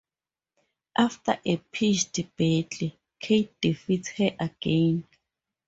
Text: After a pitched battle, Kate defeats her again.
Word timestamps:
After 0.97 1.39
a 1.45 1.57
pitched 1.57 2.35
battle, 2.35 2.91
Kate 3.19 3.61
defeats 3.61 4.09
her 4.13 4.35
again. 4.39 5.05